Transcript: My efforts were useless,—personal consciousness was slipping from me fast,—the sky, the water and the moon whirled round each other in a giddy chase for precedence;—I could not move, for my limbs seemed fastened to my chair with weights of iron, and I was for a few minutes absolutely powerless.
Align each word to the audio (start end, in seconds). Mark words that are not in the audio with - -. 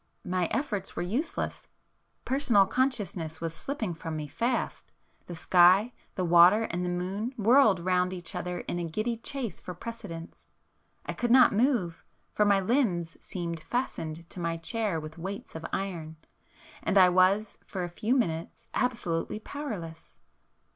My 0.25 0.47
efforts 0.49 0.95
were 0.95 1.03
useless,—personal 1.03 2.65
consciousness 2.65 3.39
was 3.39 3.53
slipping 3.53 3.93
from 3.93 4.17
me 4.17 4.25
fast,—the 4.25 5.35
sky, 5.35 5.93
the 6.15 6.25
water 6.25 6.63
and 6.63 6.83
the 6.83 6.89
moon 6.89 7.35
whirled 7.37 7.79
round 7.79 8.11
each 8.11 8.33
other 8.33 8.61
in 8.61 8.79
a 8.79 8.85
giddy 8.89 9.15
chase 9.15 9.59
for 9.59 9.75
precedence;—I 9.75 11.13
could 11.13 11.29
not 11.29 11.53
move, 11.53 12.03
for 12.33 12.45
my 12.45 12.59
limbs 12.59 13.15
seemed 13.23 13.59
fastened 13.59 14.27
to 14.31 14.39
my 14.39 14.57
chair 14.57 14.99
with 14.99 15.19
weights 15.19 15.53
of 15.53 15.67
iron, 15.71 16.15
and 16.81 16.97
I 16.97 17.09
was 17.09 17.59
for 17.67 17.83
a 17.83 17.87
few 17.89 18.15
minutes 18.15 18.65
absolutely 18.73 19.37
powerless. 19.37 20.17